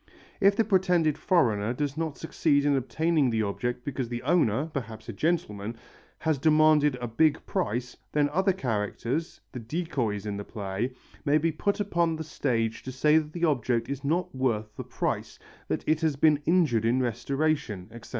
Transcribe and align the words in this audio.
If 0.39 0.55
the 0.55 0.63
pretended 0.63 1.15
foreigner 1.19 1.73
does 1.75 1.95
not 1.95 2.17
succeed 2.17 2.65
in 2.65 2.75
obtaining 2.75 3.29
the 3.29 3.43
object 3.43 3.85
because 3.85 4.09
the 4.09 4.23
owner, 4.23 4.65
perhaps 4.65 5.07
a 5.07 5.13
gentleman, 5.13 5.75
has 6.17 6.39
demanded 6.39 6.95
a 6.95 7.07
big 7.07 7.45
price, 7.45 7.95
then 8.11 8.27
other 8.29 8.51
characters, 8.51 9.41
the 9.51 9.59
decoys 9.59 10.25
in 10.25 10.37
the 10.37 10.43
play, 10.43 10.93
may 11.23 11.37
be 11.37 11.51
put 11.51 11.79
upon 11.79 12.15
the 12.15 12.23
stage 12.23 12.81
to 12.81 12.91
say 12.91 13.19
that 13.19 13.33
the 13.33 13.45
object 13.45 13.89
is 13.89 14.03
not 14.03 14.33
worth 14.33 14.75
the 14.75 14.83
price, 14.83 15.37
that 15.67 15.83
it 15.85 16.01
has 16.01 16.15
been 16.15 16.41
injured 16.47 16.83
in 16.83 16.99
restoration, 17.03 17.87
etc. 17.91 18.09